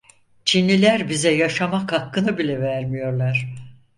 [0.45, 3.55] Çinliler bize yaşamak hakkını bile vermiyorlar.